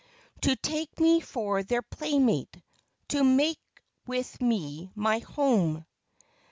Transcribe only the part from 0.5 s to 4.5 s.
take me for their playmate, To make with